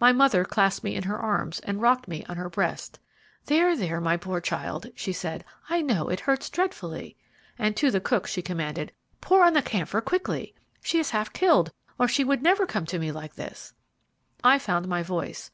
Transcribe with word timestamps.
My 0.00 0.14
mother 0.14 0.46
clasped 0.46 0.82
me 0.82 0.94
in 0.94 1.02
her 1.02 1.18
arms, 1.18 1.60
and 1.60 1.82
rocked 1.82 2.08
me 2.08 2.24
on 2.24 2.38
her 2.38 2.48
breast. 2.48 2.98
"There, 3.44 3.76
there, 3.76 4.00
my 4.00 4.16
poor 4.16 4.40
child," 4.40 4.86
she 4.94 5.12
said, 5.12 5.44
"I 5.68 5.82
know 5.82 6.08
it 6.08 6.20
hurts 6.20 6.48
dreadfully!" 6.48 7.18
And 7.58 7.76
to 7.76 7.90
the 7.90 8.00
cook 8.00 8.26
she 8.26 8.40
commanded, 8.40 8.92
"Pour 9.20 9.44
on 9.44 9.60
camphor 9.60 10.00
quickly! 10.00 10.54
She 10.80 10.98
is 11.00 11.10
half 11.10 11.34
killed, 11.34 11.70
or 11.98 12.08
she 12.08 12.24
never 12.24 12.62
would 12.62 12.70
come 12.70 12.86
to 12.86 12.98
me 12.98 13.12
like 13.12 13.34
this." 13.34 13.74
I 14.42 14.58
found 14.58 14.88
my 14.88 15.02
voice. 15.02 15.50